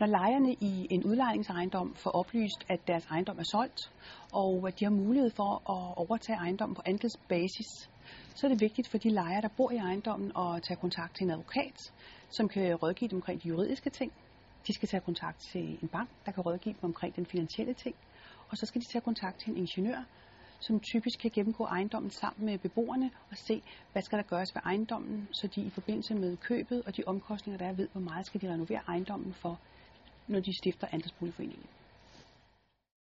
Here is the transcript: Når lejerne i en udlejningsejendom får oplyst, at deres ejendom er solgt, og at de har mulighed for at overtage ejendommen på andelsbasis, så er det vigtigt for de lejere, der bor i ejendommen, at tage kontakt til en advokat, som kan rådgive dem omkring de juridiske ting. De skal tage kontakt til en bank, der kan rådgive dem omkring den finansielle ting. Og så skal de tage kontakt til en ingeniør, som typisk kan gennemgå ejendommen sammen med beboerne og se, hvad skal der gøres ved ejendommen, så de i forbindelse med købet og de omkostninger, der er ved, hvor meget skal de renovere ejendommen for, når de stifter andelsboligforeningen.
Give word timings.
Når 0.00 0.06
lejerne 0.06 0.52
i 0.52 0.86
en 0.90 1.04
udlejningsejendom 1.04 1.94
får 1.94 2.10
oplyst, 2.10 2.64
at 2.68 2.80
deres 2.86 3.06
ejendom 3.06 3.38
er 3.38 3.42
solgt, 3.42 3.80
og 4.32 4.68
at 4.68 4.80
de 4.80 4.84
har 4.84 4.92
mulighed 4.92 5.30
for 5.30 5.70
at 5.70 5.96
overtage 5.96 6.36
ejendommen 6.36 6.74
på 6.74 6.82
andelsbasis, 6.86 7.90
så 8.34 8.46
er 8.46 8.48
det 8.48 8.60
vigtigt 8.60 8.88
for 8.88 8.98
de 8.98 9.10
lejere, 9.10 9.40
der 9.40 9.48
bor 9.56 9.70
i 9.70 9.76
ejendommen, 9.76 10.32
at 10.36 10.62
tage 10.62 10.76
kontakt 10.76 11.16
til 11.16 11.24
en 11.24 11.30
advokat, 11.30 11.92
som 12.30 12.48
kan 12.48 12.74
rådgive 12.74 13.08
dem 13.08 13.16
omkring 13.16 13.42
de 13.42 13.48
juridiske 13.48 13.90
ting. 13.90 14.12
De 14.66 14.74
skal 14.74 14.88
tage 14.88 15.00
kontakt 15.00 15.38
til 15.52 15.78
en 15.82 15.88
bank, 15.88 16.08
der 16.26 16.32
kan 16.32 16.42
rådgive 16.42 16.74
dem 16.74 16.84
omkring 16.84 17.16
den 17.16 17.26
finansielle 17.26 17.74
ting. 17.74 17.94
Og 18.48 18.56
så 18.56 18.66
skal 18.66 18.80
de 18.80 18.86
tage 18.92 19.02
kontakt 19.02 19.40
til 19.40 19.50
en 19.50 19.56
ingeniør, 19.56 20.04
som 20.60 20.80
typisk 20.80 21.18
kan 21.18 21.30
gennemgå 21.30 21.64
ejendommen 21.64 22.10
sammen 22.10 22.46
med 22.46 22.58
beboerne 22.58 23.10
og 23.30 23.36
se, 23.36 23.62
hvad 23.92 24.02
skal 24.02 24.18
der 24.18 24.24
gøres 24.24 24.54
ved 24.54 24.62
ejendommen, 24.64 25.28
så 25.32 25.46
de 25.46 25.60
i 25.60 25.70
forbindelse 25.70 26.14
med 26.14 26.36
købet 26.36 26.82
og 26.86 26.96
de 26.96 27.02
omkostninger, 27.06 27.58
der 27.58 27.66
er 27.66 27.72
ved, 27.72 27.88
hvor 27.92 28.00
meget 28.00 28.26
skal 28.26 28.40
de 28.40 28.52
renovere 28.52 28.80
ejendommen 28.88 29.34
for, 29.34 29.60
når 30.30 30.40
de 30.40 30.58
stifter 30.58 30.86
andelsboligforeningen. 30.92 31.66